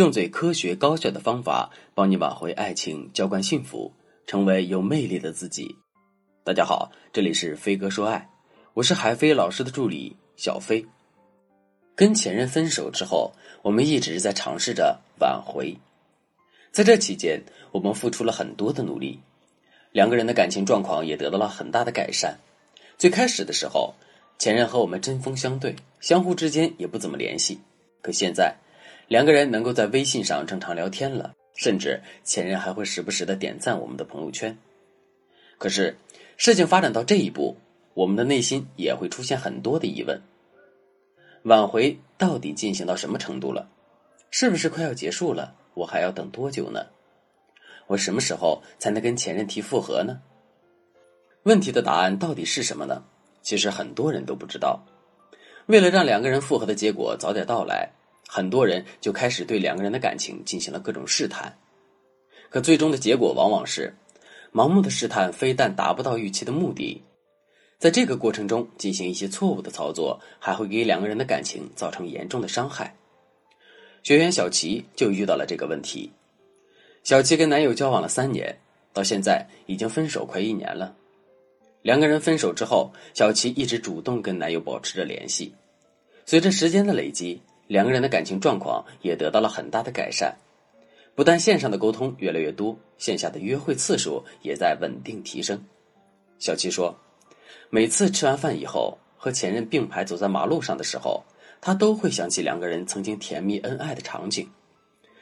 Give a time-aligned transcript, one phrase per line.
[0.00, 3.92] 用最科学高效的方法帮你挽回爱情，浇灌幸福，
[4.26, 5.76] 成为有魅力的自己。
[6.42, 8.26] 大家好，这里是飞哥说爱，
[8.72, 10.82] 我是海飞老师的助理小飞。
[11.94, 15.76] 跟前任分手之后，我们一直在尝试着挽回，
[16.72, 17.38] 在这期间，
[17.70, 19.20] 我们付出了很多的努力，
[19.92, 22.38] 两个人的感情状况也得到了很大的改善。
[22.96, 23.94] 最开始的时候，
[24.38, 27.60] 前任和我们针锋相对，相互之间也不怎么联系，
[28.00, 28.56] 可现在。
[29.10, 34.56] 两个人能够在微信上正常聊天了，甚至前任还会时不时的点赞我们的朋友圈。
[35.58, 35.96] 可是，
[36.36, 37.56] 事情发展到这一步，
[37.94, 40.22] 我们的内心也会出现很多的疑问：
[41.42, 43.68] 挽回到底进行到什么程度了？
[44.30, 45.56] 是不是快要结束了？
[45.74, 46.86] 我还要等多久呢？
[47.88, 50.20] 我什么时候才能跟前任提复合呢？
[51.42, 53.02] 问题的答案到底是什么呢？
[53.42, 54.80] 其实很多人都不知道。
[55.66, 57.90] 为了让两个人复合的结果早点到来。
[58.32, 61.52] 很多人就开始对两个人的感情进行了各种试探，
[62.48, 63.92] 可最终的结果往往是，
[64.52, 67.02] 盲目的试探非但达不到预期的目的，
[67.76, 72.94] 在这个过程中进行一些错误的操作，还会给两个人的感情造成严重的伤害。
[74.04, 76.08] 学员小齐就遇到了这个问题。
[77.02, 78.56] 小齐跟男友交往了三年，
[78.92, 80.94] 到现在已经分手快一年了。
[81.82, 85.52] 两个人分手之后，小齐一直主动跟男友保持着联系，
[86.24, 87.42] 随着时间的累积。
[87.70, 90.36] 两个人的感情状况也得到了很大的改善，
[91.14, 95.56] 不但线上的沟通越来越多，线下的约会次数也在稳定提升。
[96.40, 96.92] 小七说，
[97.68, 101.22] 每次吃完饭以后和前任并排走在马路上的时候，
[101.60, 104.50] 他都会想起两个人曾经甜蜜恩爱的场景，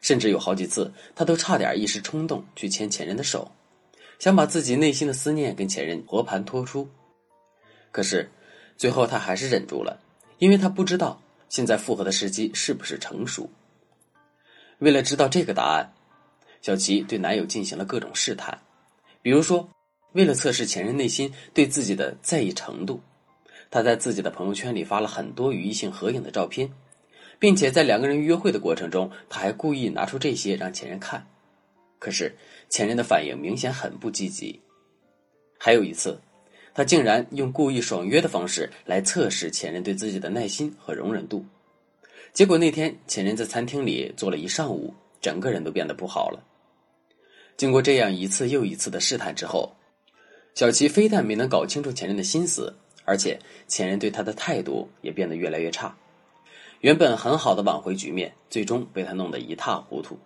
[0.00, 3.48] 甚至有好几次他都差点一时冲动去牵前任的手，
[4.18, 6.90] 想把自己内心的思念跟前任和盘托出。
[7.92, 8.28] 可是
[8.76, 9.96] 最后他还是忍住了，
[10.38, 11.20] 因为他不知道。
[11.52, 13.46] 现在复合的时机是不是成熟？
[14.78, 15.92] 为了知道这个答案，
[16.62, 18.58] 小齐对男友进行了各种试探，
[19.20, 19.68] 比如说，
[20.12, 23.02] 为了测试前任内心对自己的在意程度，
[23.70, 26.72] 他在自己的朋友圈里发了很多与异性合影的照片，
[27.38, 31.22] 并且在两个人约会的过程中，他还故意拿出这些让前任看。
[31.98, 32.34] 可是
[32.70, 34.58] 前任的反应明显很不积极。
[35.58, 36.18] 还有一次。
[36.74, 41.44] 他竟然用故意爽约的方式来测试前任对自己的耐心和容忍度，
[42.32, 46.42] 结果那天前任在餐厅里坐了一上午，整个人都变得不好了。
[47.58, 49.70] 经过这样一次又一次的试探之后，
[50.54, 55.94] 小齐非但没能搞清楚前任的心思，而且前任对他的态度也变得越来越差。
[56.80, 60.18] 原本很好的挽回局面，最终被他弄得一塌糊涂。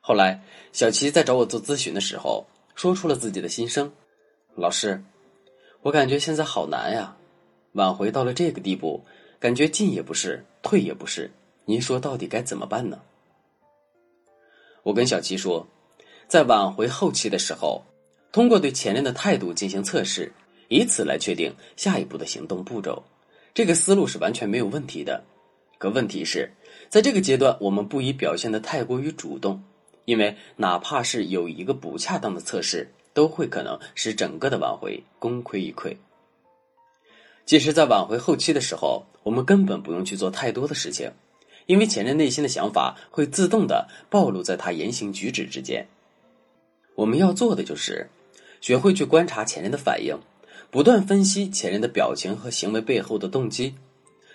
[0.00, 0.40] 后来，
[0.72, 3.92] 小齐在找我做咨询的时候，说出了自己的心声
[4.56, 5.02] ：“老师。”
[5.82, 7.16] 我感觉现在好难呀，
[7.72, 9.04] 挽回到了这个地步，
[9.40, 11.28] 感觉进也不是，退也不是，
[11.64, 13.00] 您说到底该怎么办呢？
[14.84, 15.66] 我跟小七说，
[16.28, 17.82] 在挽回后期的时候，
[18.30, 20.32] 通过对前任的态度进行测试，
[20.68, 23.02] 以此来确定下一步的行动步骤，
[23.52, 25.24] 这个思路是完全没有问题的。
[25.78, 26.48] 可问题是，
[26.88, 29.60] 在这个阶段，我们不宜表现的太过于主动，
[30.04, 32.88] 因为哪怕是有一个不恰当的测试。
[33.12, 35.96] 都会可能使整个的挽回功亏一篑。
[37.44, 41.10] 即使在挽回后期的时候，我们根本不用去做太多的事情，
[41.66, 45.86] 因为前任内心的想法会自动的暴露在他言行举止之间。
[46.94, 48.08] 我们要做的就是
[48.60, 50.16] 学会去观察前任的反应，
[50.70, 53.74] 不断分析前任的表情和行为背后的动机。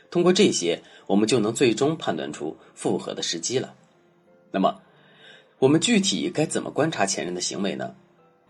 [0.09, 3.73] 通过这些，我们就能最终判断出复合的时机了。
[4.51, 4.81] 那么，
[5.59, 7.95] 我们具体该怎么观察前任的行为呢？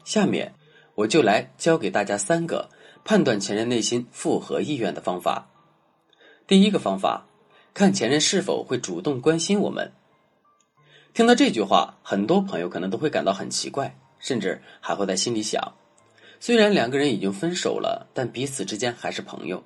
[0.07, 0.53] 下面
[0.95, 2.69] 我就来教给大家三个
[3.03, 5.50] 判断前任内心复合意愿的方法。
[6.47, 7.25] 第一个方法，
[7.73, 9.91] 看前任是否会主动关心我们。
[11.13, 15.73] 听到这句话，很多朋友可能都会感到很奇怪，甚至还会在心里想：
[16.39, 19.62] 虽然两个人已经分手了，但彼此之间还是朋友，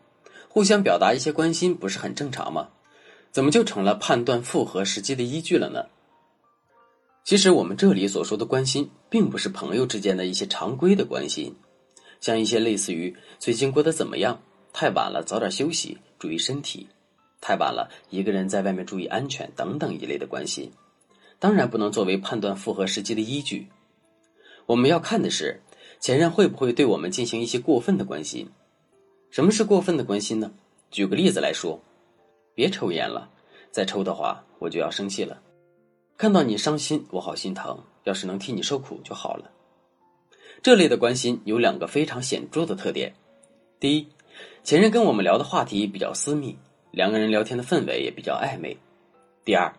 [0.49, 2.69] 互相表达一些关心不是很正常吗？
[3.31, 5.85] 怎么就成了判断复合时机的依据了呢？
[7.23, 11.55] 其实我们这里所说的关心，并不是朋友之间的一些常规的关心，
[12.19, 14.41] 像一些类似于最近过得怎么样，
[14.73, 16.87] 太晚了早点休息，注意身体，
[17.39, 20.71] 太晚了一个人在外面注意安全等等一类的关心，
[21.39, 23.67] 当然不能作为判断复合时机的依据。
[24.65, 25.61] 我们要看的是
[25.99, 28.49] 前任会不会对我们进行一些过分的关心。
[29.29, 30.51] 什么是过分的关心呢？
[30.89, 31.81] 举个例子来说，
[32.53, 33.29] 别抽烟了，
[33.71, 35.41] 再抽的话我就要生气了。
[36.21, 37.79] 看到你伤心，我好心疼。
[38.03, 39.49] 要是能替你受苦就好了。
[40.61, 43.15] 这类的关心有两个非常显著的特点：
[43.79, 44.07] 第一，
[44.63, 46.55] 前任跟我们聊的话题比较私密，
[46.91, 48.77] 两个人聊天的氛围也比较暧昧；
[49.43, 49.73] 第二，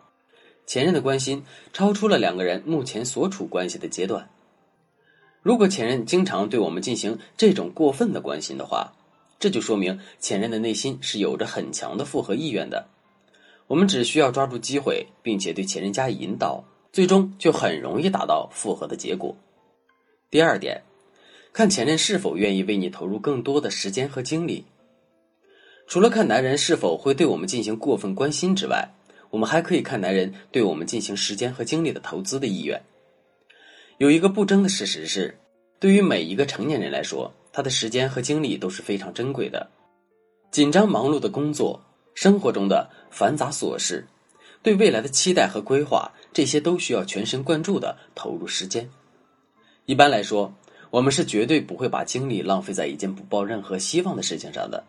[0.67, 4.29] 前任的关心超出了两个人目前所处关系的阶段。
[5.43, 8.93] 如果前任经常对我们进行这种过分的关心的话，
[9.39, 12.89] 这就说明前任的内心是有着很强的复合意愿的。
[13.73, 19.35] 我们只需要抓住机会，并且对前任加以引导，最终就很容易达到复合的结果。
[20.31, 20.83] 第二点，
[21.55, 24.63] 看前任是否愿意为你投入更多的时间和精力。
[25.87, 28.87] 除了看男人是否会对我们进行过分关心之外，
[29.31, 32.79] 我们还可以看男人对我们进行时间和精力的投资的意愿。
[33.97, 35.35] 有一个不争的事实是，
[35.81, 39.67] 对于每一个成年人来说，他的时间和精力都是非常珍贵的。
[40.51, 41.83] 紧张忙碌的工作，
[42.15, 44.07] 生活中的繁杂琐事，
[44.63, 48.89] 对未来的期待和规划，这些都需要全神贯注的投入时间。
[49.87, 50.53] 一般来说，
[50.91, 54.85] 我们是绝对不会把精力浪费在一件不抱任何希望的事情上的。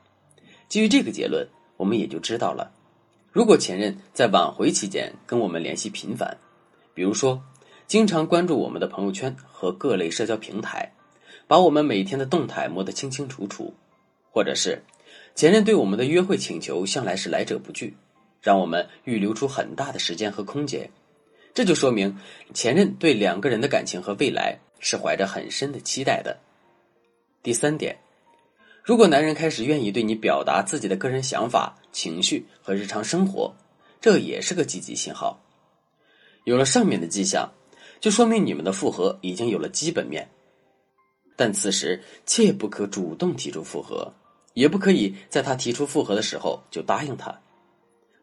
[0.68, 1.48] 基于这个结论，
[1.78, 2.72] 我们也就知道了，
[3.32, 6.38] 如果前任在挽回期间跟我们联系频繁，
[6.94, 7.42] 比如说。
[7.86, 10.90] 经常关注我们的朋友圈和各类社交平台，
[11.48, 13.74] 把我们每天的动态摸得清清楚楚；
[14.32, 14.82] 或者是
[15.36, 17.96] 前任对我们的约会请求向来是来者不拒，
[18.42, 20.90] 让我们预留出很大的时间和空间，
[21.54, 22.18] 这就说明
[22.54, 26.38] 前任对两个人的感情和未来是怀着很深的期待的。
[27.42, 27.98] 第三点，
[28.84, 33.56] 如果男人开始愿意对你表达自己的个人想法、情绪和日常生活，
[34.00, 35.42] 这也是个积极信号。
[36.44, 37.52] 有了上面的迹象。
[38.00, 40.30] 就说明你们的复合已经有了基本面，
[41.38, 44.14] 但此时切不可主动提出复合，
[44.54, 47.34] 也不可以在他提出复合的时候就答应他，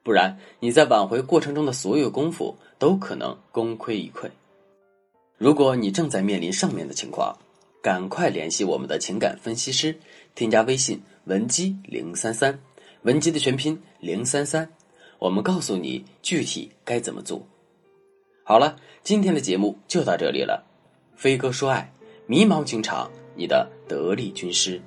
[0.03, 4.29] 不然你在挽回过程中的所有功夫都可能功亏一篑。
[5.37, 7.37] 如果你正在面临上面的情况，
[7.82, 9.99] 赶快联系我们的情感分析师，
[10.35, 12.59] 添加微信文姬零三三，
[13.03, 14.71] 文姬的全拼零三三，
[15.19, 17.41] 我们告诉你具体该怎么做。
[18.44, 20.67] 好了，今天的节目就到这里了。
[21.17, 21.91] 飞哥说爱，
[22.26, 24.81] 迷茫情场，你的得力军师。